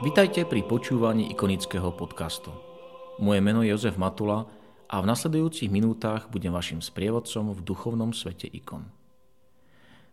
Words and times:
Vitajte 0.00 0.48
pri 0.48 0.64
počúvaní 0.64 1.28
ikonického 1.36 1.92
podcastu. 1.92 2.48
Moje 3.20 3.44
meno 3.44 3.60
je 3.60 3.68
Jozef 3.68 4.00
Matula 4.00 4.48
a 4.88 4.96
v 4.96 5.04
nasledujúcich 5.04 5.68
minútach 5.68 6.32
budem 6.32 6.56
vašim 6.56 6.80
sprievodcom 6.80 7.52
v 7.52 7.60
duchovnom 7.60 8.16
svete 8.16 8.48
ikon. 8.48 8.88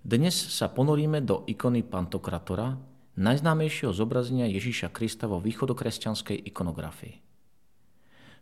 Dnes 0.03 0.35
sa 0.35 0.67
ponoríme 0.67 1.23
do 1.23 1.47
ikony 1.47 1.87
Pantokratora, 1.87 2.75
najznámejšieho 3.15 3.95
zobrazenia 3.95 4.51
Ježíša 4.51 4.91
Krista 4.91 5.23
vo 5.23 5.39
východokresťanskej 5.39 6.35
ikonografii. 6.51 7.23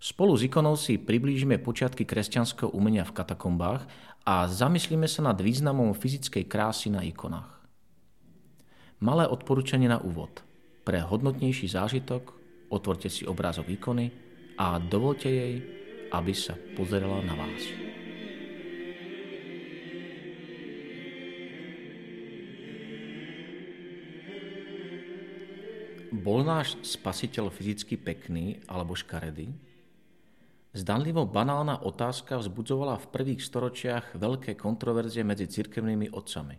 Spolu 0.01 0.41
s 0.41 0.49
ikonou 0.49 0.73
si 0.73 0.97
priblížime 0.97 1.61
počiatky 1.61 2.09
kresťanského 2.09 2.73
umenia 2.73 3.05
v 3.05 3.21
katakombách 3.21 3.85
a 4.25 4.49
zamyslíme 4.49 5.05
sa 5.05 5.21
nad 5.21 5.37
významom 5.37 5.93
fyzickej 5.93 6.49
krásy 6.49 6.89
na 6.89 7.05
ikonách. 7.05 7.53
Malé 8.97 9.29
odporúčanie 9.29 9.85
na 9.85 10.01
úvod– 10.01 10.41
pre 10.85 11.01
hodnotnejší 11.01 11.65
zážitok 11.65 12.37
otvorte 12.69 13.09
si 13.09 13.25
obrázok 13.25 13.73
ikony 13.73 14.13
a 14.61 14.77
dovolte 14.77 15.27
jej, 15.27 15.55
aby 16.13 16.33
sa 16.37 16.53
pozerala 16.77 17.25
na 17.25 17.33
vás. 17.33 17.63
Bol 26.15 26.47
náš 26.47 26.79
spasiteľ 26.85 27.51
fyzicky 27.51 27.99
pekný 27.99 28.63
alebo 28.69 28.95
škaredý? 28.95 29.51
Zdanlivo 30.71 31.27
banálna 31.27 31.83
otázka 31.83 32.39
vzbudzovala 32.39 32.99
v 32.99 33.09
prvých 33.11 33.41
storočiach 33.43 34.05
veľké 34.15 34.55
kontroverzie 34.55 35.23
medzi 35.27 35.47
cirkevnými 35.47 36.11
otcami. 36.11 36.57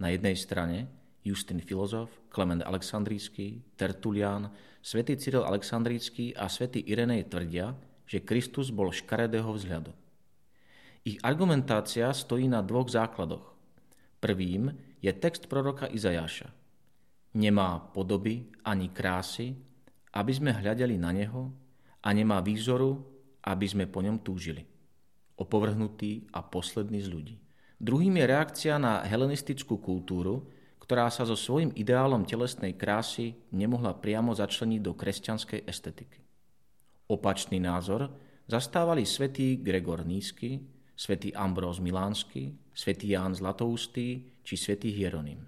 Na 0.00 0.08
jednej 0.12 0.36
strane 0.36 1.05
Justin 1.26 1.58
Filozof, 1.58 2.06
Klement 2.30 2.62
Aleksandrijský, 2.62 3.74
Tertulian, 3.74 4.54
svätý 4.78 5.18
Cyril 5.18 5.42
Aleksandrijský 5.42 6.38
a 6.38 6.46
svätý 6.46 6.86
Irenej 6.86 7.26
tvrdia, 7.26 7.74
že 8.06 8.22
Kristus 8.22 8.70
bol 8.70 8.94
škaredého 8.94 9.50
vzhľadu. 9.50 9.90
Ich 11.02 11.18
argumentácia 11.26 12.06
stojí 12.14 12.46
na 12.46 12.62
dvoch 12.62 12.86
základoch. 12.86 13.42
Prvým 14.22 14.70
je 15.02 15.10
text 15.10 15.50
proroka 15.50 15.90
Izajáša. 15.90 16.54
Nemá 17.34 17.90
podoby 17.90 18.46
ani 18.62 18.94
krásy, 18.94 19.58
aby 20.14 20.32
sme 20.32 20.54
hľadeli 20.54 20.94
na 20.94 21.10
neho 21.10 21.50
a 22.00 22.08
nemá 22.14 22.38
výzoru, 22.38 23.02
aby 23.42 23.66
sme 23.66 23.84
po 23.90 24.00
ňom 24.02 24.22
túžili. 24.22 24.62
Opovrhnutý 25.36 26.30
a 26.32 26.40
posledný 26.40 27.02
z 27.02 27.08
ľudí. 27.12 27.36
Druhým 27.76 28.16
je 28.16 28.24
reakcia 28.24 28.80
na 28.80 29.04
helenistickú 29.04 29.76
kultúru, 29.76 30.48
ktorá 30.86 31.10
sa 31.10 31.26
so 31.26 31.34
svojím 31.34 31.74
ideálom 31.74 32.22
telesnej 32.22 32.78
krásy 32.78 33.34
nemohla 33.50 33.98
priamo 33.98 34.30
začleniť 34.30 34.80
do 34.86 34.94
kresťanskej 34.94 35.66
estetiky. 35.66 36.22
Opačný 37.10 37.58
názor 37.58 38.06
zastávali 38.46 39.02
svätý 39.02 39.58
Gregor 39.58 40.06
Nízky, 40.06 40.62
svätý 40.94 41.34
Ambrós 41.34 41.82
Milánsky, 41.82 42.54
svätý 42.70 43.18
Ján 43.18 43.34
Zlatoustý 43.34 44.30
či 44.46 44.54
svätý 44.54 44.94
Hieronym. 44.94 45.42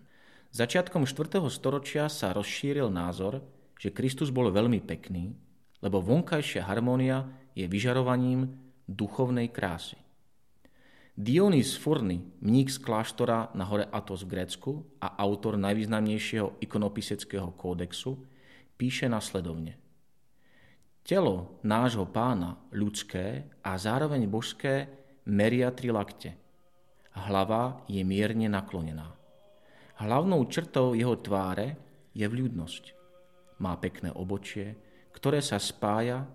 Začiatkom 0.50 1.06
4. 1.06 1.38
storočia 1.54 2.10
sa 2.10 2.34
rozšíril 2.34 2.91
názor, 2.91 3.38
že 3.78 3.94
Kristus 3.94 4.34
bol 4.34 4.50
veľmi 4.50 4.82
pekný, 4.82 5.38
lebo 5.78 6.03
vonkajšia 6.03 6.66
harmónia 6.66 7.31
je 7.54 7.62
vyžarovaním 7.71 8.59
duchovnej 8.91 9.54
krásy. 9.54 10.08
Dionys 11.19 11.75
Furny, 11.75 12.23
mník 12.39 12.71
z 12.71 12.79
kláštora 12.79 13.51
na 13.51 13.67
hore 13.67 13.91
Atos 13.91 14.23
v 14.23 14.39
Grécku 14.39 14.87
a 15.03 15.19
autor 15.19 15.59
najvýznamnejšieho 15.59 16.62
ikonopiseckého 16.62 17.59
kódexu, 17.59 18.23
píše 18.79 19.11
nasledovne. 19.11 19.75
Telo 21.03 21.59
nášho 21.67 22.07
pána, 22.07 22.62
ľudské 22.71 23.51
a 23.67 23.75
zároveň 23.75 24.31
božské, 24.31 24.87
meria 25.27 25.75
tri 25.75 25.91
lakte. 25.91 26.39
Hlava 27.11 27.83
je 27.91 27.99
mierne 28.07 28.47
naklonená. 28.47 29.11
Hlavnou 29.99 30.47
črtou 30.47 30.95
jeho 30.95 31.19
tváre 31.19 31.75
je 32.15 32.31
vľudnosť. 32.31 32.95
Má 33.59 33.75
pekné 33.83 34.15
obočie, 34.15 34.78
ktoré 35.11 35.43
sa 35.43 35.59
spája, 35.59 36.31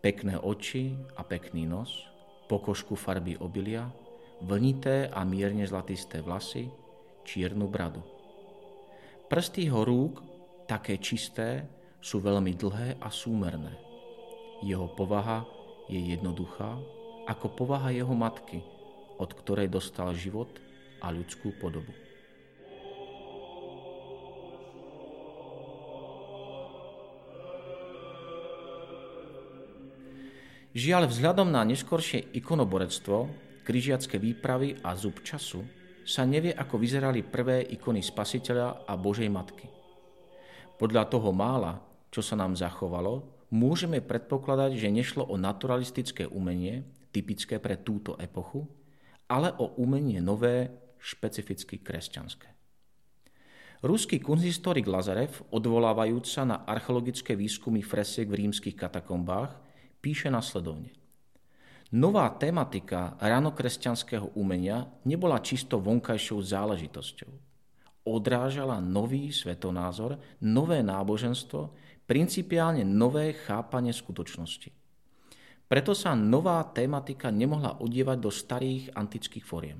pekné 0.00 0.40
oči 0.40 0.96
a 1.12 1.20
pekný 1.28 1.68
nos, 1.68 2.08
pokožku 2.48 2.96
farby 2.96 3.36
obilia, 3.36 3.92
vlnité 4.42 5.06
a 5.12 5.22
mierne 5.22 5.62
zlatisté 5.68 6.24
vlasy, 6.24 6.72
čiernu 7.22 7.70
bradu. 7.70 8.02
Prsty 9.30 9.66
jeho 9.68 9.82
rúk, 9.86 10.20
také 10.66 10.98
čisté, 10.98 11.68
sú 12.04 12.20
veľmi 12.20 12.52
dlhé 12.52 13.00
a 13.00 13.08
súmerné. 13.08 13.72
Jeho 14.60 14.92
povaha 14.92 15.48
je 15.88 16.00
jednoduchá, 16.00 16.76
ako 17.24 17.46
povaha 17.56 17.88
jeho 17.92 18.12
matky, 18.12 18.60
od 19.16 19.30
ktorej 19.32 19.72
dostal 19.72 20.12
život 20.12 20.60
a 21.00 21.08
ľudskú 21.08 21.56
podobu. 21.56 21.92
Žiaľ, 30.74 31.06
vzhľadom 31.06 31.54
na 31.54 31.62
neskoršie 31.62 32.34
ikonoborectvo 32.34 33.30
križiacké 33.64 34.20
výpravy 34.20 34.84
a 34.84 34.92
zub 34.92 35.24
času, 35.24 35.64
sa 36.04 36.28
nevie, 36.28 36.52
ako 36.52 36.76
vyzerali 36.76 37.24
prvé 37.24 37.64
ikony 37.72 38.04
Spasiteľa 38.04 38.84
a 38.84 38.92
Božej 39.00 39.32
Matky. 39.32 39.66
Podľa 40.76 41.08
toho 41.08 41.32
mála, 41.32 41.80
čo 42.12 42.20
sa 42.20 42.36
nám 42.36 42.52
zachovalo, 42.52 43.24
môžeme 43.48 44.04
predpokladať, 44.04 44.76
že 44.76 44.92
nešlo 44.92 45.24
o 45.24 45.40
naturalistické 45.40 46.28
umenie, 46.28 46.84
typické 47.08 47.56
pre 47.56 47.80
túto 47.80 48.20
epochu, 48.20 48.68
ale 49.32 49.48
o 49.56 49.72
umenie 49.80 50.20
nové, 50.20 50.68
špecificky 51.00 51.80
kresťanské. 51.80 52.52
Ruský 53.84 54.20
kunsthistorik 54.20 54.88
Lazarev, 54.88 55.44
odvolávajúc 55.52 56.24
sa 56.24 56.48
na 56.48 56.64
archeologické 56.64 57.36
výskumy 57.36 57.84
fresiek 57.84 58.28
v 58.28 58.44
rímskych 58.44 58.76
katakombách, 58.76 59.56
píše 60.00 60.28
nasledovne– 60.28 60.92
Nová 61.94 62.26
tematika 62.34 63.14
ranokresťanského 63.22 64.34
umenia 64.34 64.82
nebola 65.06 65.38
čisto 65.38 65.78
vonkajšou 65.78 66.42
záležitosťou. 66.42 67.30
Odrážala 68.10 68.82
nový 68.82 69.30
svetonázor, 69.30 70.18
nové 70.42 70.82
náboženstvo, 70.82 71.70
principiálne 72.02 72.82
nové 72.82 73.38
chápanie 73.46 73.94
skutočnosti. 73.94 74.74
Preto 75.70 75.94
sa 75.94 76.18
nová 76.18 76.66
tematika 76.74 77.30
nemohla 77.30 77.78
odievať 77.78 78.18
do 78.18 78.30
starých 78.34 78.90
antických 78.98 79.46
foriem. 79.46 79.78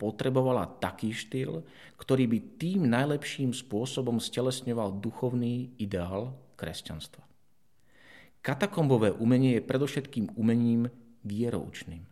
Potrebovala 0.00 0.64
taký 0.80 1.12
štýl, 1.12 1.60
ktorý 2.00 2.32
by 2.32 2.38
tým 2.56 2.88
najlepším 2.88 3.52
spôsobom 3.52 4.16
stelesňoval 4.24 4.96
duchovný 5.04 5.76
ideál 5.76 6.32
kresťanstva. 6.56 7.28
Katakombové 8.40 9.12
umenie 9.12 9.60
je 9.60 9.68
predovšetkým 9.68 10.32
umením 10.32 10.88
vieroučným. 11.24 12.10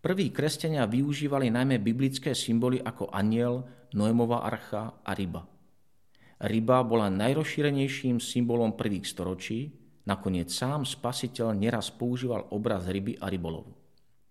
Prví 0.00 0.32
kresťania 0.32 0.88
využívali 0.88 1.52
najmä 1.52 1.76
biblické 1.76 2.32
symboly 2.32 2.80
ako 2.80 3.12
aniel, 3.12 3.68
Noémova 3.92 4.46
archa 4.46 5.02
a 5.04 5.12
ryba. 5.12 5.44
Ryba 6.40 6.78
bola 6.86 7.12
najrozšírenejším 7.12 8.16
symbolom 8.16 8.72
prvých 8.78 9.04
storočí, 9.04 9.68
nakoniec 10.08 10.48
sám 10.48 10.88
spasiteľ 10.88 11.52
neraz 11.52 11.92
používal 11.92 12.48
obraz 12.54 12.88
ryby 12.88 13.20
a 13.20 13.28
rybolovu. 13.28 13.76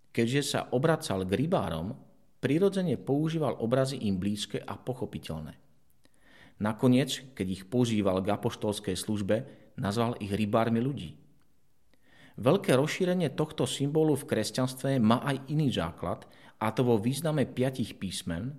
Keďže 0.10 0.42
sa 0.42 0.60
obracal 0.74 1.22
k 1.30 1.38
rybárom, 1.38 1.94
prirodzene 2.42 2.98
používal 2.98 3.62
obrazy 3.62 4.02
im 4.10 4.18
blízke 4.18 4.58
a 4.58 4.74
pochopiteľné. 4.74 5.54
Nakoniec, 6.66 7.36
keď 7.38 7.48
ich 7.52 7.64
používal 7.70 8.26
k 8.26 8.34
apoštolskej 8.34 8.98
službe, 8.98 9.46
nazval 9.78 10.18
ich 10.18 10.34
rybármi 10.34 10.82
ľudí– 10.82 11.14
Veľké 12.40 12.72
rozšírenie 12.80 13.36
tohto 13.36 13.68
symbolu 13.68 14.16
v 14.16 14.32
kresťanstve 14.32 14.96
má 15.04 15.20
aj 15.28 15.52
iný 15.52 15.76
základ, 15.76 16.24
a 16.60 16.72
to 16.72 16.88
vo 16.88 16.96
význame 16.96 17.44
piatich 17.44 18.00
písmen, 18.00 18.56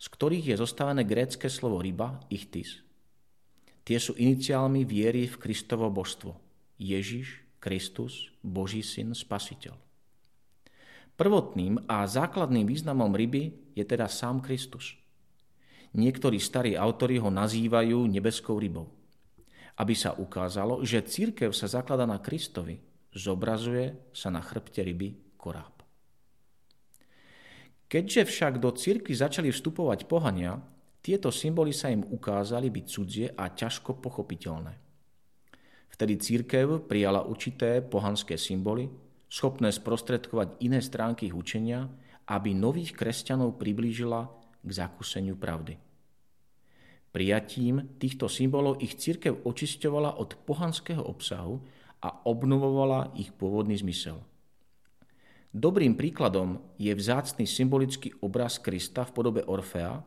z 0.00 0.06
ktorých 0.08 0.52
je 0.52 0.56
zostavené 0.56 1.04
grécke 1.04 1.52
slovo 1.52 1.84
ryba, 1.84 2.24
ichtis. 2.32 2.80
Tie 3.84 4.00
sú 4.00 4.16
iniciálmi 4.16 4.88
viery 4.88 5.28
v 5.28 5.36
Kristovo 5.36 5.92
božstvo. 5.92 6.40
Ježiš, 6.80 7.44
Kristus, 7.60 8.32
Boží 8.40 8.80
syn, 8.80 9.12
Spasiteľ. 9.12 9.76
Prvotným 11.12 11.84
a 11.92 12.08
základným 12.08 12.64
významom 12.64 13.12
ryby 13.12 13.76
je 13.76 13.84
teda 13.84 14.08
sám 14.08 14.40
Kristus. 14.40 14.96
Niektorí 15.92 16.40
starí 16.40 16.72
autori 16.72 17.20
ho 17.20 17.28
nazývajú 17.28 18.08
nebeskou 18.08 18.56
rybou. 18.56 18.88
Aby 19.76 19.92
sa 19.92 20.16
ukázalo, 20.16 20.80
že 20.80 21.04
církev 21.04 21.52
sa 21.52 21.68
zaklada 21.68 22.08
na 22.08 22.16
Kristovi, 22.16 22.91
zobrazuje 23.12 24.12
sa 24.12 24.32
na 24.32 24.40
chrbte 24.40 24.80
ryby 24.80 25.36
koráb. 25.36 25.84
Keďže 27.92 28.24
však 28.24 28.54
do 28.56 28.72
cirkvi 28.72 29.12
začali 29.12 29.52
vstupovať 29.52 30.08
pohania, 30.08 30.56
tieto 31.04 31.28
symboly 31.28 31.76
sa 31.76 31.92
im 31.92 32.00
ukázali 32.00 32.72
byť 32.72 32.84
cudzie 32.88 33.26
a 33.36 33.52
ťažko 33.52 34.00
pochopiteľné. 34.00 34.72
Vtedy 35.92 36.16
církev 36.16 36.88
prijala 36.88 37.20
určité 37.20 37.84
pohanské 37.84 38.40
symboly, 38.40 38.88
schopné 39.28 39.68
sprostredkovať 39.68 40.64
iné 40.64 40.80
stránky 40.80 41.28
ich 41.28 41.36
učenia, 41.36 41.84
aby 42.32 42.56
nových 42.56 42.96
kresťanov 42.96 43.60
priblížila 43.60 44.24
k 44.64 44.70
zakúseniu 44.72 45.36
pravdy. 45.36 45.76
Prijatím 47.12 47.92
týchto 48.00 48.24
symbolov 48.24 48.80
ich 48.80 48.96
církev 48.96 49.44
očisťovala 49.44 50.16
od 50.16 50.32
pohanského 50.48 51.04
obsahu 51.04 51.60
a 52.02 52.26
obnovovala 52.26 53.14
ich 53.14 53.30
pôvodný 53.32 53.78
zmysel– 53.78 54.18
Dobrým 55.52 55.92
príkladom 56.00 56.64
je 56.80 56.88
vzácný 56.96 57.44
symbolický 57.44 58.16
obraz 58.24 58.56
Krista 58.56 59.04
v 59.04 59.12
podobe 59.12 59.44
Orfea, 59.44 60.00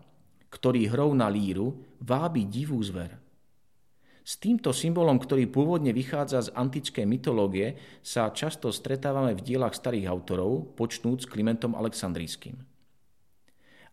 ktorý 0.49 0.89
hrou 0.89 1.13
na 1.13 1.29
líru 1.29 1.85
vábi 2.01 2.49
divú 2.49 2.81
zver. 2.81 3.13
S 4.25 4.41
týmto 4.41 4.73
symbolom, 4.73 5.21
ktorý 5.21 5.45
pôvodne 5.45 5.93
vychádza 5.93 6.49
z 6.49 6.53
antickej 6.57 7.05
mytológie, 7.05 7.77
sa 8.01 8.33
často 8.33 8.73
stretávame 8.73 9.37
v 9.37 9.45
dielach 9.45 9.77
starých 9.77 10.09
autorov, 10.09 10.73
počnúc 10.73 11.29
Klimentom 11.29 11.77
Aleksandrijským. 11.77 12.57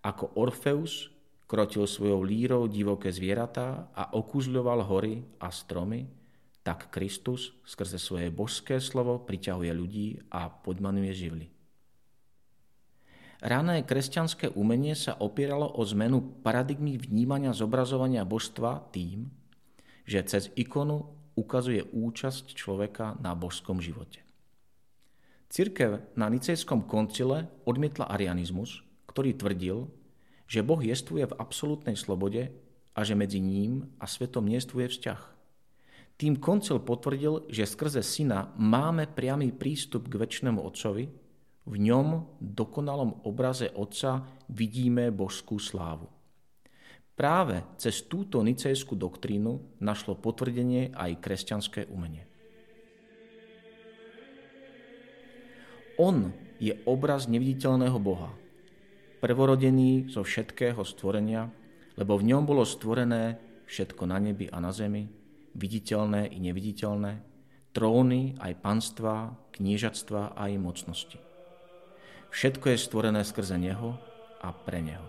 Ako 0.08 0.32
Orfeus 0.40 1.12
krotil 1.44 1.84
svojou 1.84 2.24
lírou 2.24 2.64
divoké 2.64 3.12
zvieratá 3.12 3.92
a 3.92 4.08
okuzľoval 4.16 4.88
hory 4.88 5.20
a 5.36 5.52
stromy, 5.52 6.21
tak 6.62 6.94
Kristus 6.94 7.58
skrze 7.66 7.98
svoje 7.98 8.30
božské 8.30 8.78
slovo 8.78 9.18
priťahuje 9.18 9.72
ľudí 9.74 10.08
a 10.30 10.46
podmanuje 10.46 11.10
živly. 11.10 11.46
Rané 13.42 13.82
kresťanské 13.82 14.54
umenie 14.54 14.94
sa 14.94 15.18
opieralo 15.18 15.66
o 15.66 15.82
zmenu 15.82 16.22
paradigmy 16.46 16.94
vnímania 16.94 17.50
zobrazovania 17.50 18.22
božstva 18.22 18.94
tým, 18.94 19.34
že 20.06 20.22
cez 20.22 20.46
ikonu 20.54 21.10
ukazuje 21.34 21.82
účasť 21.82 22.54
človeka 22.54 23.18
na 23.18 23.34
božskom 23.34 23.82
živote. 23.82 24.22
Cirkev 25.50 26.06
na 26.14 26.30
Nicejskom 26.30 26.86
koncile 26.86 27.50
odmietla 27.66 28.06
arianizmus, 28.08 28.86
ktorý 29.10 29.34
tvrdil, 29.34 29.90
že 30.46 30.62
Boh 30.62 30.78
jestvuje 30.78 31.26
v 31.26 31.36
absolútnej 31.36 31.98
slobode 31.98 32.54
a 32.94 33.00
že 33.02 33.18
medzi 33.18 33.42
ním 33.42 33.90
a 33.98 34.06
svetom 34.06 34.46
jestvuje 34.48 34.86
vzťah. 34.86 35.31
Tým 36.16 36.38
koncil 36.38 36.78
potvrdil, 36.82 37.50
že 37.50 37.66
skrze 37.66 38.02
syna 38.04 38.54
máme 38.54 39.10
priamy 39.10 39.50
prístup 39.50 40.06
k 40.06 40.22
väčšnému 40.22 40.60
Otcovi, 40.62 41.04
v 41.62 41.74
ňom, 41.78 42.38
dokonalom 42.42 43.22
obraze 43.22 43.70
Otca, 43.70 44.26
vidíme 44.50 45.14
božskú 45.14 45.62
slávu. 45.62 46.10
Práve 47.14 47.62
cez 47.78 48.02
túto 48.02 48.42
nicejskú 48.42 48.98
doktrínu 48.98 49.78
našlo 49.78 50.18
potvrdenie 50.18 50.90
aj 50.90 51.22
kresťanské 51.22 51.86
umenie. 51.86 52.26
On 56.00 56.34
je 56.58 56.74
obraz 56.88 57.30
neviditeľného 57.30 57.98
Boha, 58.02 58.32
prvorodený 59.22 60.10
zo 60.10 60.26
všetkého 60.26 60.82
stvorenia, 60.82 61.46
lebo 61.94 62.18
v 62.18 62.32
ňom 62.32 62.42
bolo 62.42 62.66
stvorené 62.66 63.38
všetko 63.70 64.02
na 64.10 64.18
nebi 64.18 64.50
a 64.50 64.58
na 64.58 64.74
zemi, 64.74 65.06
viditeľné 65.56 66.28
i 66.32 66.38
neviditeľné, 66.40 67.20
tróny 67.72 68.36
aj 68.40 68.52
panstva, 68.60 69.36
kniežatstva 69.56 70.36
aj 70.36 70.50
mocnosti. 70.60 71.18
Všetko 72.32 72.72
je 72.72 72.78
stvorené 72.80 73.20
skrze 73.24 73.60
Neho 73.60 74.00
a 74.40 74.48
pre 74.52 74.80
Neho. 74.80 75.04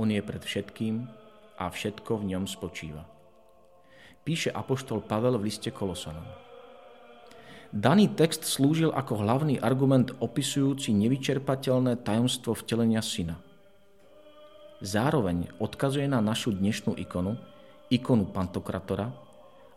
On 0.00 0.08
je 0.08 0.22
pred 0.24 0.40
všetkým 0.40 1.04
a 1.58 1.64
všetko 1.68 2.22
v 2.22 2.28
ňom 2.32 2.44
spočíva. 2.48 3.04
Píše 4.24 4.52
apoštol 4.52 5.04
Pavel 5.04 5.36
v 5.36 5.48
liste 5.48 5.68
Kolosanom. 5.72 6.24
Daný 7.68 8.08
text 8.16 8.48
slúžil 8.48 8.88
ako 8.88 9.20
hlavný 9.20 9.60
argument 9.60 10.16
opisujúci 10.24 10.96
nevyčerpateľné 10.96 12.00
tajomstvo 12.00 12.56
vtelenia 12.56 13.04
syna. 13.04 13.36
Zároveň 14.80 15.52
odkazuje 15.60 16.08
na 16.08 16.24
našu 16.24 16.56
dnešnú 16.56 16.96
ikonu, 16.96 17.36
ikonu 17.88 18.28
Pantokratora, 18.28 19.08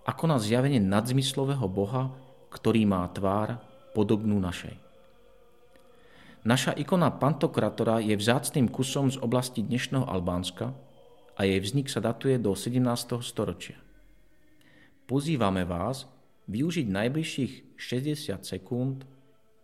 ako 0.04 0.24
na 0.28 0.38
zjavenie 0.40 0.84
nadzmyslového 0.84 1.64
Boha, 1.72 2.12
ktorý 2.52 2.84
má 2.84 3.08
tvár 3.12 3.60
podobnú 3.96 4.40
našej. 4.40 4.76
Naša 6.44 6.74
ikona 6.74 7.14
Pantokratora 7.14 8.02
je 8.02 8.18
vzácným 8.18 8.68
kusom 8.68 9.14
z 9.14 9.18
oblasti 9.22 9.62
dnešného 9.62 10.10
Albánska 10.10 10.74
a 11.38 11.42
jej 11.46 11.62
vznik 11.62 11.88
sa 11.88 12.02
datuje 12.02 12.42
do 12.42 12.52
17. 12.58 12.82
storočia. 13.24 13.78
Pozývame 15.06 15.64
vás 15.64 16.10
využiť 16.50 16.88
najbližších 16.90 17.78
60 17.78 18.42
sekúnd 18.42 19.06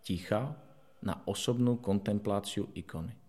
ticha 0.06 0.56
na 1.04 1.20
osobnú 1.28 1.82
kontempláciu 1.84 2.72
ikony. 2.78 3.27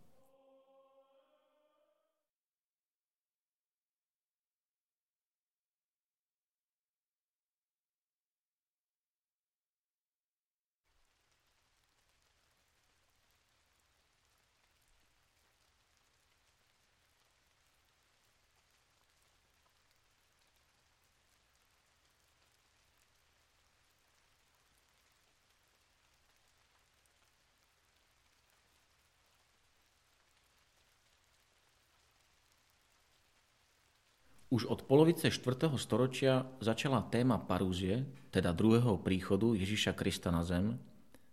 Už 34.48 34.64
od 34.64 34.88
polovice 34.88 35.28
4. 35.28 35.68
storočia 35.76 36.48
začala 36.64 37.04
téma 37.04 37.36
parúzie, 37.36 38.08
teda 38.32 38.56
druhého 38.56 38.96
príchodu 38.96 39.52
Ježiša 39.52 39.92
Krista 39.92 40.32
na 40.32 40.40
zem, 40.40 40.80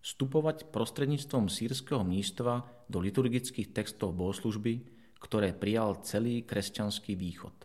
vstupovať 0.04 0.68
prostredníctvom 0.68 1.48
sírskeho 1.48 2.04
mnístva 2.04 2.68
do 2.92 3.00
liturgických 3.00 3.72
textov 3.72 4.20
bohoslužby, 4.20 4.84
ktoré 5.24 5.56
prijal 5.56 6.04
celý 6.04 6.44
kresťanský 6.44 7.16
východ. 7.16 7.56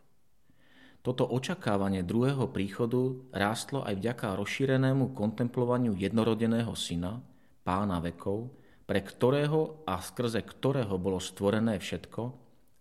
Toto 1.02 1.26
očakávanie 1.26 2.06
druhého 2.06 2.46
príchodu 2.54 3.18
rástlo 3.34 3.82
aj 3.82 3.98
vďaka 3.98 4.38
rozšírenému 4.38 5.18
kontemplovaniu 5.18 5.98
jednorodeného 5.98 6.78
syna, 6.78 7.18
pána 7.66 7.98
vekov, 7.98 8.54
pre 8.86 9.02
ktorého 9.02 9.82
a 9.82 9.98
skrze 9.98 10.46
ktorého 10.46 10.94
bolo 10.94 11.18
stvorené 11.18 11.82
všetko 11.82 12.22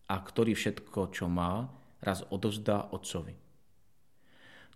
a 0.05 0.15
ktorý 0.21 0.53
všetko, 0.53 1.09
čo 1.09 1.25
má, 1.25 1.78
raz 1.99 2.23
odovzdá 2.31 2.89
Otcovi. 2.91 3.35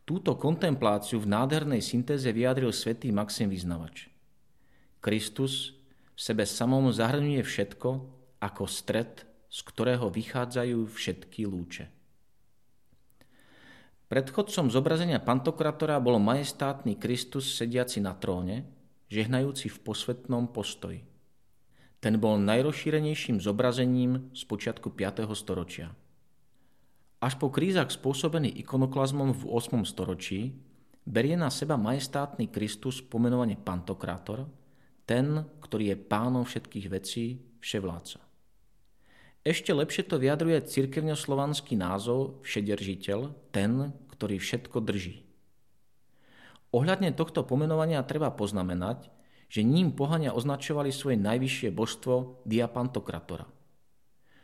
Túto 0.04 0.36
kontempláciu 0.36 1.24
v 1.24 1.32
nádhernej 1.32 1.80
syntéze 1.80 2.28
vyjadril 2.28 2.76
svätý 2.76 3.16
Maxim 3.16 3.48
Vyznavač. 3.48 4.12
Kristus 5.00 5.80
v 6.14 6.20
sebe 6.20 6.44
samom 6.44 6.92
zahrňuje 6.92 7.40
všetko 7.40 7.90
ako 8.44 8.64
stred, 8.68 9.24
z 9.48 9.60
ktorého 9.64 10.12
vychádzajú 10.12 10.84
všetky 10.92 11.48
lúče. 11.48 11.88
Predchodcom 14.12 14.68
zobrazenia 14.70 15.24
Pantokratora 15.24 15.98
bol 16.04 16.20
majestátny 16.20 17.00
Kristus 17.00 17.56
sediaci 17.56 18.04
na 18.04 18.12
tróne, 18.14 18.68
žehnajúci 19.08 19.72
v 19.72 19.78
posvetnom 19.82 20.52
postoji. 20.52 21.08
Ten 22.04 22.20
bol 22.20 22.36
najrozšírenejším 22.44 23.40
zobrazením 23.40 24.36
z 24.36 24.42
počiatku 24.44 24.92
5. 24.92 25.24
storočia. 25.32 25.96
Až 27.24 27.40
po 27.40 27.48
krízach 27.48 27.88
spôsobený 27.88 28.52
ikonoklazmom 28.68 29.32
v 29.32 29.48
8. 29.48 29.88
storočí 29.88 30.60
berie 31.08 31.40
na 31.40 31.48
seba 31.48 31.80
majestátny 31.80 32.52
Kristus 32.52 33.00
pomenovanie 33.00 33.56
Pantokrátor, 33.56 34.52
ten, 35.08 35.48
ktorý 35.64 35.96
je 35.96 36.04
pánom 36.04 36.44
všetkých 36.44 36.92
vecí, 36.92 37.40
vševládca. 37.64 38.20
Ešte 39.48 39.72
lepšie 39.72 40.04
to 40.04 40.20
vyjadruje 40.20 40.68
cirkevňoslovanský 40.68 41.80
názov 41.80 42.44
všedržiteľ, 42.44 43.32
ten, 43.56 43.96
ktorý 44.20 44.44
všetko 44.44 44.84
drží. 44.84 45.24
Ohľadne 46.76 47.16
tohto 47.16 47.48
pomenovania 47.48 48.04
treba 48.04 48.36
poznamenať, 48.36 49.08
že 49.48 49.64
ním 49.64 49.96
pohania 49.96 50.36
označovali 50.36 50.92
svoje 50.92 51.16
najvyššie 51.24 51.72
božstvo 51.72 52.44
Diapantokratora. 52.44 53.48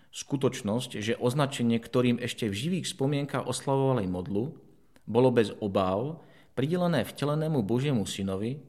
Skutočnosť, 0.10 0.98
že 1.00 1.20
označenie, 1.20 1.78
ktorým 1.78 2.18
ešte 2.18 2.50
v 2.50 2.58
živých 2.58 2.90
spomienkach 2.90 3.46
oslavovali 3.46 4.10
modlu, 4.10 4.58
bolo 5.06 5.30
bez 5.30 5.54
obáv 5.62 6.22
pridelené 6.58 7.06
vtelenému 7.06 7.62
Božiemu 7.62 8.06
synovi, 8.10 8.62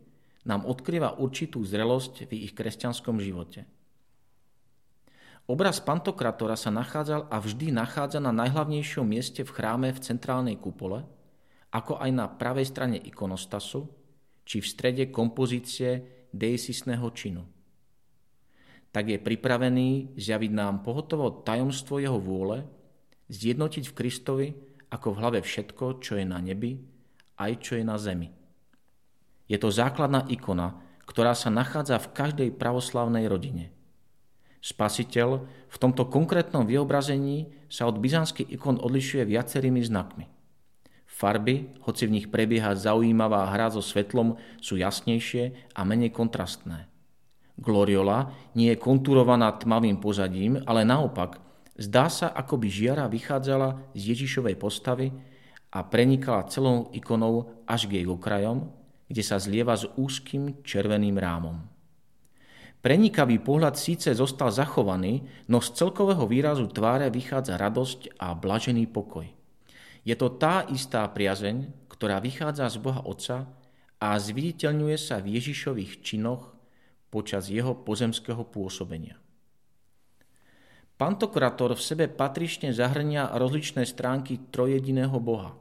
nám 0.45 0.65
odkrýva 0.65 1.21
určitú 1.21 1.61
zrelosť 1.65 2.29
v 2.29 2.49
ich 2.49 2.53
kresťanskom 2.57 3.21
živote. 3.21 3.69
Obraz 5.51 5.83
Pantokratora 5.83 6.55
sa 6.55 6.71
nachádzal 6.71 7.27
a 7.27 7.37
vždy 7.43 7.75
nachádza 7.75 8.23
na 8.23 8.31
najhlavnejšom 8.31 9.03
mieste 9.03 9.43
v 9.43 9.51
chráme 9.51 9.91
v 9.91 9.99
centrálnej 9.99 10.57
kupole, 10.61 11.03
ako 11.75 11.99
aj 11.99 12.11
na 12.15 12.31
pravej 12.31 12.71
strane 12.71 12.99
ikonostasu, 13.03 13.91
či 14.47 14.63
v 14.63 14.71
strede 14.71 15.05
kompozície 15.11 16.27
deisisného 16.31 17.07
činu. 17.11 17.43
Tak 18.91 19.07
je 19.07 19.19
pripravený 19.23 20.19
zjaviť 20.19 20.51
nám 20.51 20.83
pohotovo 20.83 21.31
tajomstvo 21.47 22.03
jeho 22.03 22.19
vôle, 22.19 22.67
zjednotiť 23.31 23.85
v 23.87 23.97
Kristovi 23.97 24.49
ako 24.91 25.15
v 25.15 25.19
hlave 25.23 25.39
všetko, 25.47 26.03
čo 26.03 26.19
je 26.19 26.27
na 26.27 26.43
nebi, 26.43 26.83
aj 27.39 27.53
čo 27.63 27.79
je 27.79 27.85
na 27.87 27.95
zemi. 27.95 28.35
Je 29.47 29.59
to 29.59 29.71
základná 29.71 30.27
ikona, 30.27 30.83
ktorá 31.07 31.35
sa 31.35 31.51
nachádza 31.51 31.99
v 32.03 32.11
každej 32.11 32.49
pravoslavnej 32.59 33.27
rodine– 33.31 33.71
Spasiteľ 34.61 35.29
v 35.73 35.77
tomto 35.81 36.05
konkrétnom 36.13 36.69
vyobrazení 36.69 37.49
sa 37.73 37.89
od 37.89 37.97
byzantských 37.97 38.53
ikon 38.53 38.77
odlišuje 38.77 39.25
viacerými 39.25 39.81
znakmi. 39.81 40.29
Farby, 41.09 41.81
hoci 41.89 42.05
v 42.05 42.21
nich 42.21 42.27
prebieha 42.29 42.77
zaujímavá 42.77 43.49
hra 43.49 43.73
so 43.73 43.81
svetlom, 43.81 44.37
sú 44.61 44.77
jasnejšie 44.77 45.73
a 45.73 45.81
menej 45.89 46.13
kontrastné. 46.13 46.90
Gloriola 47.61 48.33
nie 48.57 48.73
je 48.73 48.81
kontúrovaná 48.81 49.52
tmavým 49.52 50.00
pozadím, 50.00 50.57
ale 50.64 50.81
naopak 50.88 51.37
zdá 51.76 52.09
sa, 52.09 52.33
ako 52.33 52.57
by 52.57 52.69
žiara 52.73 53.05
vychádzala 53.12 53.93
z 53.93 54.17
Ježišovej 54.17 54.57
postavy 54.57 55.12
a 55.69 55.85
prenikala 55.85 56.49
celou 56.49 56.88
ikonou 56.97 57.62
až 57.69 57.85
k 57.85 58.00
jej 58.00 58.07
okrajom, 58.09 58.64
kde 59.07 59.23
sa 59.23 59.37
zlieva 59.37 59.76
s 59.76 59.85
úzkým 59.93 60.64
červeným 60.64 61.21
rámom. 61.21 61.61
Prenikavý 62.81 63.37
pohľad 63.45 63.76
síce 63.76 64.09
zostal 64.17 64.49
zachovaný, 64.49 65.21
no 65.52 65.61
z 65.61 65.76
celkového 65.76 66.25
výrazu 66.25 66.64
tváre 66.73 67.12
vychádza 67.12 67.61
radosť 67.61 68.17
a 68.17 68.33
blažený 68.33 68.88
pokoj. 68.88 69.29
Je 70.00 70.17
to 70.17 70.33
tá 70.40 70.64
istá 70.73 71.05
priazeň, 71.05 71.69
ktorá 71.93 72.25
vychádza 72.25 72.73
z 72.73 72.81
Boha 72.81 73.05
Otca 73.05 73.52
a 74.00 74.17
zviditeľňuje 74.17 74.97
sa 74.97 75.21
v 75.21 75.37
Ježišových 75.37 76.00
činoch 76.00 76.57
počas 77.11 77.50
jeho 77.50 77.75
pozemského 77.75 78.47
pôsobenia. 78.47 79.19
Pantokrator 80.95 81.73
v 81.75 81.83
sebe 81.83 82.05
patrične 82.12 82.76
zahrania 82.76 83.33
rozličné 83.33 83.88
stránky 83.88 84.37
trojediného 84.52 85.17
Boha. 85.17 85.57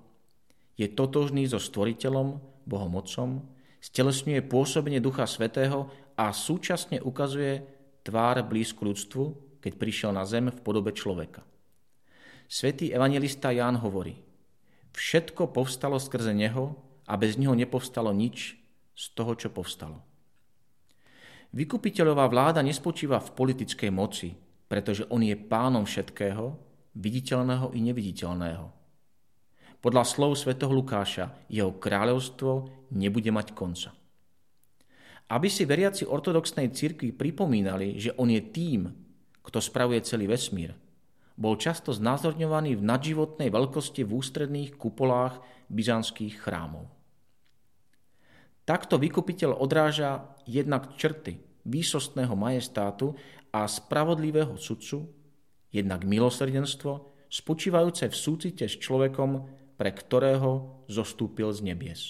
Je 0.75 0.88
totožný 0.91 1.48
so 1.48 1.60
Stvoriteľom, 1.60 2.39
Bohom 2.68 2.94
Otcom, 3.00 3.48
stelesňuje 3.79 4.44
pôsobenie 4.44 5.00
Ducha 5.00 5.24
Svetého 5.24 5.88
a 6.20 6.36
súčasne 6.36 7.00
ukazuje 7.00 7.63
tvár 8.03 8.44
blízku 8.44 8.84
ľudstvu, 8.84 9.24
keď 9.63 9.72
prišiel 9.79 10.12
na 10.12 10.27
zem 10.27 10.51
v 10.51 10.60
podobe 10.60 10.91
človeka. 10.91 11.48
Svetý 12.51 12.91
evangelista 12.91 13.56
Ján 13.56 13.79
hovorí, 13.79 14.20
všetko 14.91 15.56
povstalo 15.56 16.01
skrze 16.03 16.36
Neho 16.36 16.75
a 17.08 17.15
bez 17.15 17.39
Neho 17.39 17.56
nepovstalo 17.56 18.12
nič 18.12 18.60
z 18.91 19.06
toho, 19.15 19.39
čo 19.39 19.48
povstalo. 19.48 20.09
Vykupiteľová 21.50 22.29
vláda 22.29 22.62
nespočíva 22.62 23.18
v 23.18 23.34
politickej 23.34 23.89
moci, 23.89 24.38
pretože 24.70 25.10
On 25.10 25.18
je 25.18 25.34
pánom 25.34 25.82
všetkého, 25.82 26.53
viditeľného 26.94 27.74
i 27.74 27.79
neviditeľného. 27.82 28.65
Podľa 29.79 30.03
slov 30.06 30.38
svätého 30.38 30.70
Lukáša, 30.70 31.32
jeho 31.50 31.74
kráľovstvo 31.74 32.70
nebude 32.94 33.32
mať 33.32 33.56
konca. 33.56 33.89
Aby 35.29 35.48
si 35.48 35.65
veriaci 35.65 36.06
ortodoxnej 36.06 36.70
cirkvi 36.70 37.15
pripomínali, 37.15 37.98
že 37.98 38.13
on 38.20 38.29
je 38.29 38.41
tým, 38.44 38.89
kto 39.39 39.58
spravuje 39.58 40.06
celý 40.06 40.29
vesmír, 40.29 40.75
bol 41.39 41.56
často 41.56 41.96
znázorňovaný 41.96 42.75
v 42.75 42.86
nadživotnej 42.86 43.48
veľkosti 43.48 44.03
v 44.03 44.12
ústredných 44.12 44.75
kupolách 44.75 45.39
byzantských 45.72 46.36
chrámov. 46.44 46.99
Takto 48.70 49.02
vykupiteľ 49.02 49.58
odráža 49.58 50.30
jednak 50.46 50.94
črty 50.94 51.42
výsostného 51.66 52.38
majestátu 52.38 53.18
a 53.50 53.66
spravodlivého 53.66 54.62
sudcu, 54.62 55.10
jednak 55.74 56.06
milosrdenstvo, 56.06 57.10
spočívajúce 57.34 58.14
v 58.14 58.16
súcite 58.16 58.70
s 58.70 58.78
človekom, 58.78 59.50
pre 59.74 59.90
ktorého 59.90 60.86
zostúpil 60.86 61.50
z 61.50 61.66
nebies. 61.66 62.02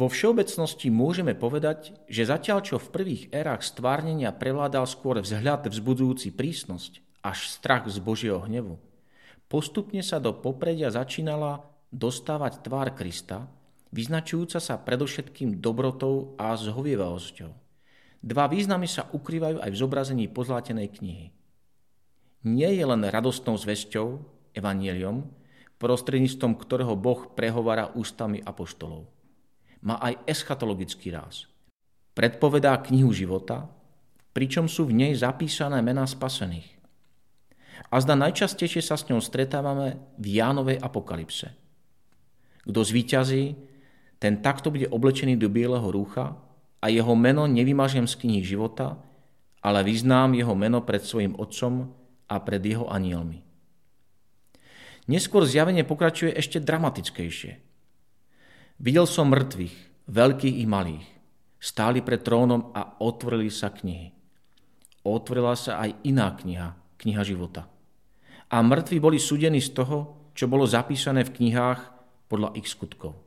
Vo 0.00 0.08
všeobecnosti 0.08 0.88
môžeme 0.88 1.36
povedať, 1.36 1.92
že 2.08 2.24
zatiaľ 2.24 2.64
čo 2.64 2.80
v 2.80 2.88
prvých 2.88 3.22
érach 3.36 3.68
stvárnenia 3.68 4.32
prevládal 4.32 4.88
skôr 4.88 5.20
vzhľad 5.20 5.68
vzbudzujúci 5.72 6.32
prísnosť 6.32 7.04
až 7.20 7.52
strach 7.52 7.84
z 7.84 8.00
Božieho 8.00 8.40
hnevu, 8.48 8.80
postupne 9.52 10.00
sa 10.00 10.16
do 10.24 10.32
popredia 10.32 10.88
začínala 10.88 11.68
dostávať 11.92 12.64
tvár 12.64 12.96
Krista, 12.96 13.44
vyznačujúca 13.90 14.58
sa 14.58 14.74
predovšetkým 14.80 15.58
dobrotou 15.62 16.34
a 16.38 16.54
zhovievavosťou. 16.54 17.50
Dva 18.26 18.44
významy 18.50 18.90
sa 18.90 19.06
ukrývajú 19.12 19.62
aj 19.62 19.70
v 19.70 19.80
zobrazení 19.80 20.24
pozlátenej 20.26 20.88
knihy. 20.98 21.26
Nie 22.46 22.70
je 22.74 22.84
len 22.86 23.02
radostnou 23.06 23.58
zväzťou, 23.58 24.06
evanieliom, 24.56 25.26
prostredníctvom 25.76 26.56
ktorého 26.56 26.96
Boh 26.96 27.30
prehovára 27.36 27.92
ústami 27.94 28.40
apoštolov 28.40 29.16
má 29.86 30.02
aj 30.02 30.18
eschatologický 30.26 31.14
ráz. 31.14 31.46
Predpovedá 32.18 32.74
knihu 32.90 33.14
života, 33.14 33.70
pričom 34.34 34.66
sú 34.66 34.90
v 34.90 34.96
nej 34.98 35.12
zapísané 35.14 35.78
mená 35.84 36.02
spasených. 36.08 36.74
A 37.92 38.02
zda 38.02 38.18
najčastejšie 38.18 38.82
sa 38.82 38.98
s 38.98 39.06
ňou 39.06 39.22
stretávame 39.22 40.00
v 40.18 40.40
Jánovej 40.40 40.80
apokalypse. 40.80 41.54
Kto 42.66 42.80
zvíťazí, 42.82 43.54
ten 44.26 44.42
takto 44.42 44.74
bude 44.74 44.90
oblečený 44.90 45.38
do 45.38 45.46
bieleho 45.46 45.86
rúcha 45.86 46.34
a 46.82 46.90
jeho 46.90 47.14
meno 47.14 47.46
nevymažem 47.46 48.10
z 48.10 48.18
knihy 48.18 48.42
života, 48.42 48.98
ale 49.62 49.86
vyznám 49.86 50.34
jeho 50.34 50.50
meno 50.58 50.82
pred 50.82 50.98
svojim 50.98 51.38
otcom 51.38 51.94
a 52.26 52.34
pred 52.42 52.58
jeho 52.58 52.90
anielmi. 52.90 53.46
Neskôr 55.06 55.46
zjavenie 55.46 55.86
pokračuje 55.86 56.34
ešte 56.34 56.58
dramatickejšie. 56.58 57.52
Videl 58.82 59.06
som 59.06 59.30
mŕtvych, 59.30 60.10
veľkých 60.10 60.56
i 60.58 60.66
malých. 60.66 61.06
Stáli 61.62 62.02
pred 62.02 62.26
trónom 62.26 62.74
a 62.74 62.98
otvorili 62.98 63.46
sa 63.46 63.70
knihy. 63.70 64.10
Otvorila 65.06 65.54
sa 65.54 65.86
aj 65.86 66.02
iná 66.02 66.34
kniha, 66.34 66.98
kniha 66.98 67.22
života. 67.22 67.70
A 68.50 68.58
mŕtvi 68.58 68.98
boli 68.98 69.22
súdení 69.22 69.62
z 69.62 69.70
toho, 69.70 70.18
čo 70.34 70.50
bolo 70.50 70.66
zapísané 70.66 71.22
v 71.22 71.30
knihách 71.30 71.80
podľa 72.26 72.58
ich 72.58 72.66
skutkov. 72.66 73.25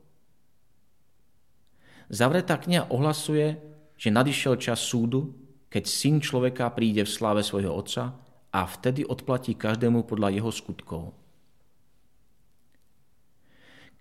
Zavretá 2.10 2.58
kniha 2.58 2.89
ohlasuje, 2.89 3.62
že 3.94 4.10
nadišiel 4.10 4.58
čas 4.58 4.82
súdu, 4.82 5.38
keď 5.70 5.84
syn 5.86 6.18
človeka 6.18 6.74
príde 6.74 7.06
v 7.06 7.13
sláve 7.13 7.46
svojho 7.46 7.70
otca 7.70 8.18
a 8.50 8.66
vtedy 8.66 9.06
odplatí 9.06 9.54
každému 9.54 10.10
podľa 10.10 10.34
jeho 10.34 10.50
skutkov. 10.50 11.13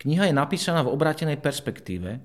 Kniha 0.00 0.31
je 0.31 0.35
napísaná 0.35 0.81
v 0.81 0.95
obrátenej 0.95 1.37
perspektíve, 1.37 2.23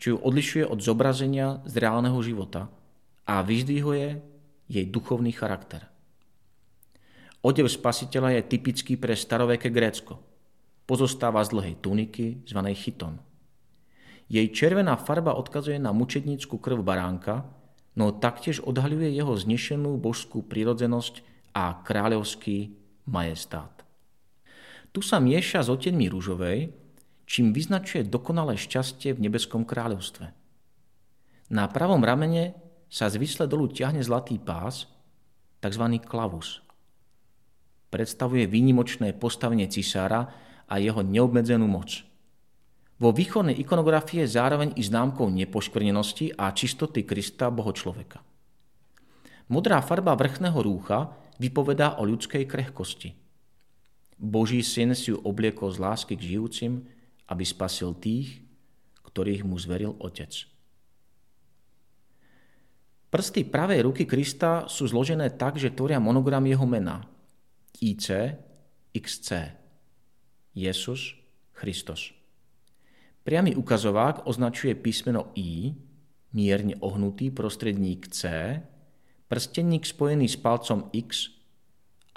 čo 0.00 0.16
ju 0.16 0.18
odlišuje 0.24 0.64
od 0.64 0.80
zobrazenia 0.80 1.60
z 1.68 1.74
reálneho 1.76 2.16
života 2.24 2.72
a 3.28 3.44
vyzdvihuje 3.44 4.08
jej 4.70 4.86
duchovný 4.88 5.36
charakter. 5.36 5.84
Odev 7.44 7.68
spasiteľa 7.68 8.40
je 8.40 8.48
typický 8.48 8.96
pre 8.96 9.12
staroveké 9.12 9.68
Grécko. 9.68 10.16
Pozostáva 10.88 11.44
z 11.44 11.52
dlhej 11.52 11.74
tuniky, 11.84 12.26
zvanej 12.48 12.76
chyton. 12.78 13.20
Jej 14.30 14.54
červená 14.54 14.94
farba 14.94 15.34
odkazuje 15.34 15.82
na 15.82 15.90
mučednícku 15.90 16.54
krv 16.62 16.86
baránka, 16.86 17.50
no 17.98 18.14
taktiež 18.14 18.62
odhaľuje 18.62 19.10
jeho 19.10 19.34
znešenú 19.34 19.98
božskú 19.98 20.46
prírodzenosť 20.46 21.26
a 21.50 21.82
kráľovský 21.82 22.78
majestát. 23.10 23.82
Tu 24.94 25.02
sa 25.02 25.18
mieša 25.18 25.66
s 25.66 25.68
otenmi 25.68 26.06
rúžovej, 26.06 26.70
čím 27.26 27.50
vyznačuje 27.50 28.06
dokonalé 28.06 28.54
šťastie 28.54 29.18
v 29.18 29.22
nebeskom 29.26 29.66
kráľovstve. 29.66 30.30
Na 31.50 31.66
pravom 31.66 32.02
ramene 32.06 32.54
sa 32.86 33.10
zvisle 33.10 33.50
dolu 33.50 33.66
ťahne 33.66 34.02
zlatý 34.02 34.38
pás, 34.38 34.86
tzv. 35.58 35.84
klavus, 36.06 36.62
predstavuje 37.90 38.46
výnimočné 38.46 39.10
postavenie 39.18 39.66
cisára 39.66 40.30
a 40.70 40.78
jeho 40.78 41.02
neobmedzenú 41.02 41.66
moc. 41.66 42.06
Vo 43.00 43.16
východnej 43.16 43.56
ikonografii 43.56 44.28
je 44.28 44.36
zároveň 44.36 44.76
i 44.76 44.84
známkou 44.84 45.32
nepoškvrnenosti 45.32 46.36
a 46.36 46.52
čistoty 46.52 47.08
Krista, 47.08 47.48
boho 47.48 47.72
človeka. 47.72 48.20
Modrá 49.48 49.80
farba 49.80 50.12
vrchného 50.12 50.60
rúcha 50.60 51.08
vypovedá 51.40 51.96
o 51.96 52.04
ľudskej 52.04 52.44
krehkosti. 52.44 53.16
Boží 54.20 54.60
syn 54.60 54.92
si 54.92 55.16
ju 55.16 55.18
obliekol 55.24 55.72
z 55.72 55.80
lásky 55.80 56.12
k 56.12 56.36
žijúcim, 56.36 56.84
aby 57.32 57.40
spasil 57.40 57.96
tých, 57.96 58.44
ktorých 59.08 59.48
mu 59.48 59.56
zveril 59.56 59.96
Otec. 59.96 60.44
Prsty 63.08 63.48
pravej 63.48 63.88
ruky 63.88 64.04
Krista 64.04 64.68
sú 64.68 64.86
zložené 64.86 65.34
tak, 65.34 65.56
že 65.56 65.72
tvoria 65.72 65.98
monogram 65.98 66.44
jeho 66.44 66.68
mena. 66.68 67.02
IC, 67.80 68.36
XC. 68.92 69.56
Jesus, 70.52 71.16
Christos. 71.56 72.19
Priamy 73.30 73.54
ukazovák 73.54 74.26
označuje 74.26 74.74
písmeno 74.74 75.30
I, 75.38 75.70
mierne 76.34 76.74
ohnutý 76.82 77.30
prostredník 77.30 78.10
C, 78.10 78.26
prstenník 79.30 79.86
spojený 79.86 80.26
s 80.26 80.34
palcom 80.34 80.90
X 80.90 81.30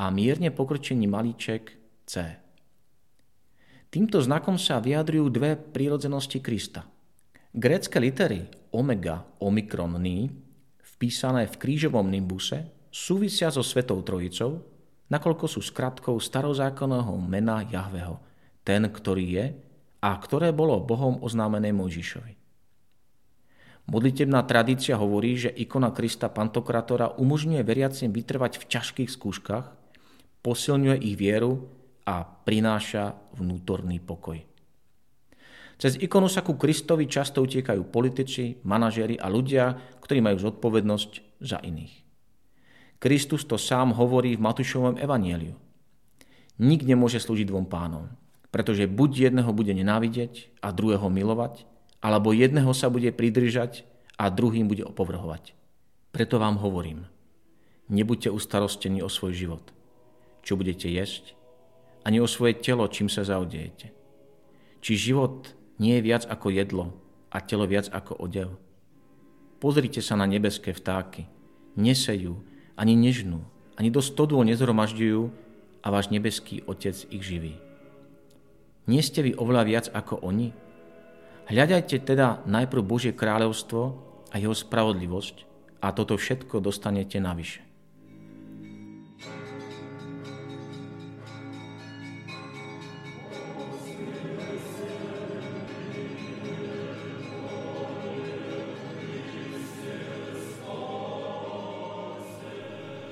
a 0.02 0.10
mierne 0.10 0.50
pokrčený 0.50 1.06
malíček 1.06 1.78
C. 2.10 2.14
Týmto 3.94 4.26
znakom 4.26 4.58
sa 4.58 4.82
vyjadrujú 4.82 5.30
dve 5.30 5.54
prírodzenosti 5.54 6.42
Krista. 6.42 6.82
Grécké 7.54 8.02
litery 8.02 8.50
omega, 8.74 9.22
omikron, 9.38 10.02
ni, 10.02 10.34
vpísané 10.98 11.46
v 11.46 11.62
krížovom 11.62 12.10
nimbuse, 12.10 12.90
súvisia 12.90 13.54
so 13.54 13.62
Svetou 13.62 14.02
Trojicou, 14.02 14.66
nakoľko 15.14 15.46
sú 15.46 15.62
skratkou 15.62 16.18
starozákonného 16.18 17.14
mena 17.22 17.62
Jahveho, 17.70 18.18
ten, 18.66 18.90
ktorý 18.90 19.26
je 19.30 19.46
a 20.04 20.12
ktoré 20.20 20.52
bolo 20.52 20.84
Bohom 20.84 21.24
oznámené 21.24 21.72
Mojžišovi. 21.72 22.36
Modlitebná 23.88 24.44
tradícia 24.44 25.00
hovorí, 25.00 25.40
že 25.40 25.52
ikona 25.52 25.96
Krista 25.96 26.28
Pantokratora 26.28 27.16
umožňuje 27.16 27.64
veriacim 27.64 28.12
vytrvať 28.12 28.60
v 28.60 28.68
ťažkých 28.68 29.10
skúškach, 29.12 29.66
posilňuje 30.44 30.98
ich 31.04 31.16
vieru 31.16 31.68
a 32.04 32.24
prináša 32.24 33.16
vnútorný 33.40 34.04
pokoj. 34.04 34.40
Cez 35.80 36.00
ikonu 36.00 36.32
sa 36.32 36.44
ku 36.44 36.56
Kristovi 36.56 37.12
často 37.12 37.44
utiekajú 37.44 37.92
politici, 37.92 38.60
manažéri 38.64 39.20
a 39.20 39.28
ľudia, 39.28 39.76
ktorí 40.00 40.24
majú 40.24 40.40
zodpovednosť 40.40 41.44
za 41.44 41.60
iných. 41.60 42.04
Kristus 43.04 43.44
to 43.44 43.60
sám 43.60 43.92
hovorí 44.00 44.40
v 44.40 44.44
Matúšovom 44.48 44.96
evanieliu. 44.96 45.60
Nik 46.64 46.88
nemôže 46.88 47.20
slúžiť 47.20 47.52
dvom 47.52 47.68
pánom, 47.68 48.08
pretože 48.54 48.86
buď 48.86 49.34
jedného 49.34 49.50
bude 49.50 49.74
nenávidieť 49.74 50.54
a 50.62 50.70
druhého 50.70 51.10
milovať, 51.10 51.66
alebo 52.06 52.30
jedného 52.30 52.70
sa 52.78 52.94
bude 52.94 53.10
pridržať 53.10 53.82
a 54.14 54.30
druhým 54.30 54.70
bude 54.70 54.86
opovrhovať. 54.86 55.58
Preto 56.14 56.38
vám 56.38 56.62
hovorím, 56.62 57.10
nebuďte 57.90 58.30
ustarostení 58.30 59.02
o 59.02 59.10
svoj 59.10 59.34
život, 59.34 59.66
čo 60.46 60.54
budete 60.54 60.86
jesť, 60.86 61.34
ani 62.06 62.22
o 62.22 62.30
svoje 62.30 62.54
telo, 62.62 62.86
čím 62.86 63.10
sa 63.10 63.26
zaodejete. 63.26 63.90
Či 64.86 65.10
život 65.10 65.50
nie 65.82 65.98
je 65.98 66.06
viac 66.06 66.30
ako 66.30 66.54
jedlo 66.54 66.94
a 67.34 67.42
telo 67.42 67.66
viac 67.66 67.90
ako 67.90 68.22
odev. 68.22 68.54
Pozrite 69.58 70.04
sa 70.04 70.20
na 70.20 70.28
nebeské 70.28 70.76
vtáky. 70.76 71.26
Nesejú, 71.80 72.44
ani 72.76 72.94
nežnú, 72.94 73.48
ani 73.80 73.90
do 73.90 74.04
stodôl 74.04 74.44
nezhromažďujú 74.46 75.32
a 75.82 75.88
váš 75.88 76.12
nebeský 76.12 76.62
Otec 76.68 77.00
ich 77.10 77.24
živí. 77.24 77.63
Nie 78.84 79.00
ste 79.00 79.24
vy 79.24 79.32
oveľa 79.40 79.64
viac 79.64 79.86
ako 79.96 80.20
oni? 80.28 80.52
Hľadajte 81.48 82.04
teda 82.04 82.44
najprv 82.44 82.84
Božie 82.84 83.16
kráľovstvo 83.16 83.82
a 84.28 84.36
jeho 84.36 84.52
spravodlivosť 84.52 85.48
a 85.80 85.96
toto 85.96 86.20
všetko 86.20 86.60
dostanete 86.60 87.20
navyše. 87.24 87.64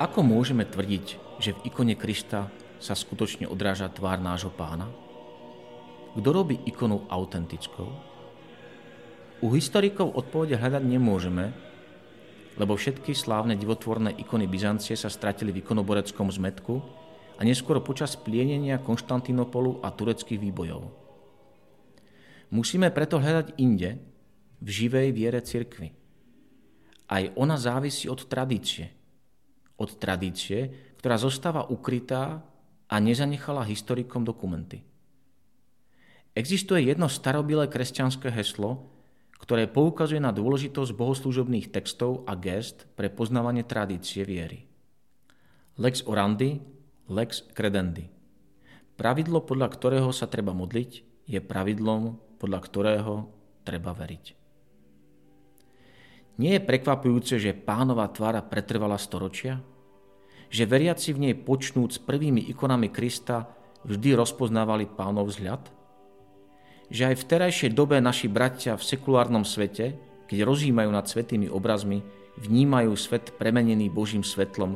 Ako 0.01 0.25
môžeme 0.25 0.65
tvrdiť, 0.65 1.05
že 1.38 1.53
v 1.53 1.63
ikone 1.69 1.93
Krista 1.93 2.49
sa 2.81 2.97
skutočne 2.97 3.45
odráža 3.45 3.86
tvár 3.88 4.17
nášho 4.17 4.49
pána? 4.49 5.11
Kto 6.12 6.30
robí 6.32 6.60
ikonu 6.67 7.08
autentickou? 7.08 7.89
U 9.41 9.47
historikov 9.56 10.13
odpovede 10.13 10.60
hľadať 10.60 10.84
nemôžeme, 10.86 11.56
lebo 12.60 12.76
všetky 12.76 13.15
slávne 13.15 13.58
divotvorné 13.58 14.13
ikony 14.19 14.45
Byzancie 14.45 14.93
sa 15.00 15.10
stratili 15.10 15.56
v 15.56 15.63
ikonoboreckom 15.63 16.28
zmetku 16.30 16.76
a 17.36 17.41
neskôr 17.41 17.80
počas 17.82 18.19
plienenia 18.19 18.84
Konštantinopolu 18.84 19.82
a 19.82 19.89
tureckých 19.89 20.38
výbojov. 20.38 20.82
Musíme 22.52 22.91
preto 22.91 23.17
hľadať 23.17 23.58
inde, 23.58 23.97
v 24.62 24.69
živej 24.69 25.10
viere 25.10 25.41
cirkvy. 25.41 25.89
Aj 27.10 27.24
ona 27.34 27.58
závisí 27.58 28.06
od 28.06 28.30
tradície– 28.30 28.93
od 29.82 29.97
tradície, 29.97 30.93
ktorá 31.02 31.17
zostáva 31.17 31.65
ukrytá 31.74 32.45
a 32.86 32.95
nezanechala 33.02 33.65
historikom 33.65 34.21
dokumenty. 34.21 34.86
Existuje 36.32 36.88
jedno 36.88 37.12
starobilé 37.12 37.67
kresťanské 37.67 38.32
heslo, 38.32 38.88
ktoré 39.36 39.67
poukazuje 39.67 40.24
na 40.24 40.32
dôležitosť 40.32 40.96
bohoslúžobných 40.96 41.76
textov 41.76 42.24
a 42.24 42.39
gest 42.39 42.88
pre 42.96 43.12
poznávanie 43.12 43.67
tradície 43.67 44.24
viery. 44.24 44.70
Lex 45.76 46.08
orandi, 46.08 46.63
lex 47.12 47.44
credendi. 47.52 48.08
Pravidlo, 48.96 49.44
podľa 49.44 49.67
ktorého 49.76 50.13
sa 50.15 50.30
treba 50.30 50.56
modliť, 50.56 50.91
je 51.28 51.39
pravidlom, 51.44 52.22
podľa 52.39 52.60
ktorého 52.63 53.13
treba 53.67 53.91
veriť. 53.91 54.26
Nie 56.39 56.58
je 56.58 56.63
prekvapujúce, 56.63 57.36
že 57.44 57.58
pánova 57.58 58.08
tvára 58.08 58.39
pretrvala 58.39 58.96
storočia? 58.96 59.60
Že 60.48 60.63
veriaci 60.63 61.12
v 61.12 61.28
nej 61.28 61.36
počnúc 61.36 62.00
prvými 62.08 62.48
ikonami 62.56 62.88
Krista 62.88 63.52
vždy 63.84 64.15
rozpoznávali 64.15 64.88
pánov 64.88 65.34
vzhľad? 65.34 65.81
Že 66.91 67.04
aj 67.08 67.15
v 67.23 67.27
terajšej 67.32 67.71
dobe 67.71 68.04
naši 68.04 68.27
bratia 68.27 68.75
v 68.75 68.84
sekulárnom 68.84 69.47
svete, 69.47 69.95
keď 70.27 70.43
rozímajú 70.43 70.91
nad 70.91 71.08
svetými 71.08 71.47
obrazmi, 71.47 72.04
vnímajú 72.36 72.91
svet 72.99 73.32
premenený 73.39 73.88
Božím 73.88 74.27
svetlom 74.27 74.75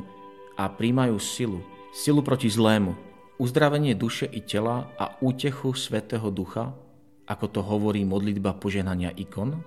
a 0.55 0.71
príjmajú 0.71 1.19
silu, 1.19 1.59
silu 1.91 2.23
proti 2.23 2.47
zlému, 2.47 2.95
uzdravenie 3.35 3.99
duše 3.99 4.31
i 4.31 4.39
tela 4.39 4.87
a 4.95 5.19
útechu 5.19 5.75
Svetého 5.75 6.31
Ducha, 6.31 6.71
ako 7.27 7.45
to 7.51 7.59
hovorí 7.59 8.07
modlitba 8.07 8.55
poženania 8.55 9.11
ikon? 9.17 9.59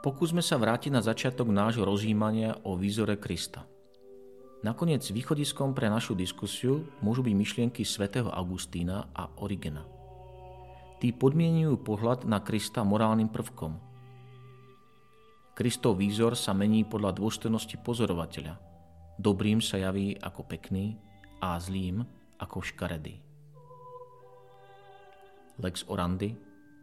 Pokúsme 0.00 0.40
sa 0.40 0.56
vrátiť 0.56 0.88
na 0.94 1.02
začiatok 1.04 1.52
nášho 1.52 1.84
rozjímania 1.84 2.56
o 2.64 2.74
výzore 2.80 3.20
Krista. 3.20 3.67
Nakoniec 4.58 5.06
východiskom 5.14 5.70
pre 5.70 5.86
našu 5.86 6.18
diskusiu 6.18 6.82
môžu 6.98 7.22
byť 7.22 7.30
myšlienky 7.30 7.86
svätého 7.86 8.26
Augustína 8.26 9.06
a 9.14 9.30
Origena. 9.38 9.86
Tí 10.98 11.14
podmienujú 11.14 11.78
pohľad 11.86 12.26
na 12.26 12.42
Krista 12.42 12.82
morálnym 12.82 13.30
prvkom. 13.30 13.78
Kristov 15.54 16.02
výzor 16.02 16.34
sa 16.34 16.50
mení 16.58 16.82
podľa 16.82 17.14
dôstojnosti 17.22 17.78
pozorovateľa. 17.86 18.58
Dobrým 19.14 19.62
sa 19.62 19.78
javí 19.78 20.18
ako 20.18 20.42
pekný 20.50 20.98
a 21.38 21.54
zlým 21.62 22.02
ako 22.42 22.58
škaredý. 22.58 23.14
Lex 25.62 25.86
orandi, 25.86 26.34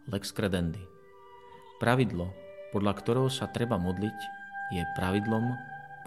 lex 0.08 0.32
credendi. 0.32 0.84
Pravidlo, 1.84 2.32
podľa 2.72 2.94
ktorého 3.04 3.28
sa 3.28 3.52
treba 3.52 3.76
modliť, 3.76 4.20
je 4.72 4.84
pravidlom, 4.96 5.44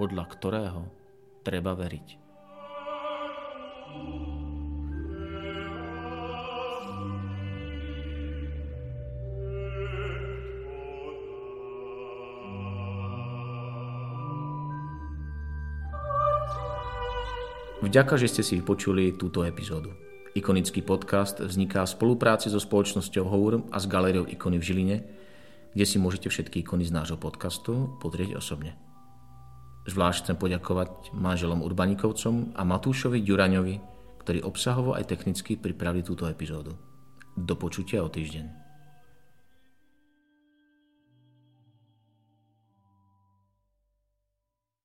podľa 0.00 0.24
ktorého 0.32 0.97
treba 1.42 1.74
veriť. 1.74 2.28
Vďaka, 17.78 18.20
že 18.20 18.28
ste 18.28 18.42
si 18.44 18.58
vypočuli 18.60 19.16
túto 19.16 19.46
epizódu. 19.48 19.96
Ikonický 20.36 20.84
podcast 20.84 21.40
vzniká 21.40 21.88
v 21.88 21.94
spolupráci 21.96 22.52
so 22.52 22.60
spoločnosťou 22.60 23.24
Hour 23.24 23.64
a 23.72 23.80
s 23.80 23.88
galériou 23.88 24.28
Ikony 24.28 24.60
v 24.60 24.66
Žiline, 24.66 24.96
kde 25.72 25.84
si 25.88 25.96
môžete 25.96 26.28
všetky 26.28 26.60
ikony 26.66 26.84
z 26.84 26.92
nášho 26.92 27.16
podcastu 27.16 27.96
pozrieť 27.96 28.36
osobne. 28.36 28.87
Zvlášť 29.88 30.18
chcem 30.28 30.36
poďakovať 30.36 31.16
manželom 31.16 31.64
Urbanikovcom 31.64 32.52
a 32.52 32.62
Matúšovi 32.68 33.24
Ďuraňovi, 33.24 33.74
ktorí 34.20 34.44
obsahovo 34.44 34.92
aj 34.92 35.08
technicky 35.08 35.56
pripravili 35.56 36.04
túto 36.04 36.28
epizódu. 36.28 36.76
Do 37.32 37.56
počutia 37.56 38.04
o 38.04 38.12
týždeň. 38.12 38.67